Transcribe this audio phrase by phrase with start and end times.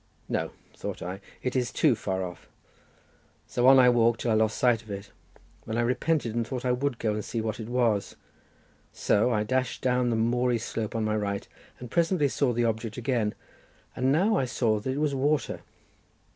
[0.27, 1.21] "No," thought I.
[1.43, 5.11] "It is too far off"—so on I walked till I lost sight of it,
[5.65, 8.15] when I repented and thought I would go and see what it was.
[8.91, 11.47] So I dashed down the moory slope on my right,
[11.79, 15.61] and presently saw the object again—and now I saw that it was water.